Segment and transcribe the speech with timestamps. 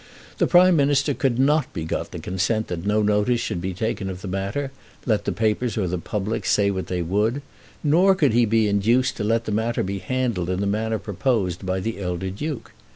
[0.39, 4.09] The Prime Minister could not be got to consent that no notice should be taken
[4.09, 4.71] of the matter,
[5.05, 7.43] let the papers or the public say what they would,
[7.83, 11.67] nor could he be induced to let the matter be handled in the manner proposed
[11.67, 12.71] by the elder Duke.